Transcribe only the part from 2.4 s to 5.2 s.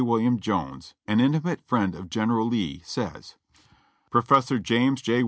Lee, says: "Prof. James J.